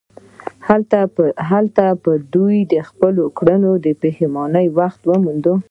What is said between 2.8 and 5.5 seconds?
خپلو کړو د پښیمانۍ وخت موند.